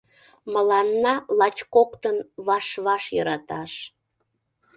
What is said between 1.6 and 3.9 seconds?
коктын ваш-ваш йӧраташ…